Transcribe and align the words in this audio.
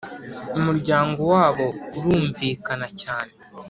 umuryango 0.57 1.19
wabo 1.33 1.65
urumvika 1.97 2.73
cyane 3.01 3.33